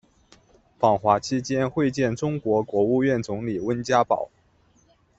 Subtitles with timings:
[0.79, 4.31] 访华期间会见中国国务院总理温家宝。